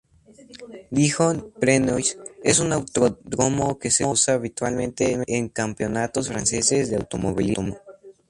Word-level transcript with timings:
Dijon-Prenois 0.89 2.17
es 2.43 2.57
un 2.59 2.73
autódromo 2.73 3.77
que 3.77 3.91
se 3.91 4.03
usa 4.03 4.33
habitualmente 4.33 5.19
en 5.27 5.47
campeonatos 5.49 6.27
franceses 6.29 6.89
de 6.89 6.95
automovilismo. 6.95 7.77